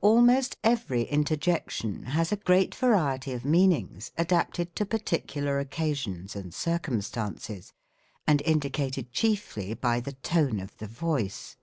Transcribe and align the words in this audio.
Almost 0.00 0.56
every 0.64 1.04
interjec 1.06 1.70
tion 1.70 2.02
has 2.06 2.32
a 2.32 2.36
great 2.36 2.74
variety 2.74 3.32
of 3.32 3.44
meanings, 3.44 4.10
adapted 4.18 4.74
to 4.74 4.84
par 4.84 4.98
ticular 4.98 5.60
occasions 5.60 6.34
and 6.34 6.52
circumstances, 6.52 7.72
and 8.26 8.42
indicated 8.42 9.12
chiefly 9.12 9.74
by 9.74 10.00
the 10.00 10.14
tone 10.14 10.58
of 10.58 10.76
the 10.78 10.88
voice. 10.88 11.56